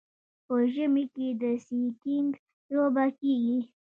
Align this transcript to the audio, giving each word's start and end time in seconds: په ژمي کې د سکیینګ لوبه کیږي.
په 0.45 0.55
ژمي 0.73 1.05
کې 1.13 1.27
د 1.41 1.43
سکیینګ 1.65 2.31
لوبه 2.73 3.05
کیږي. 3.19 3.59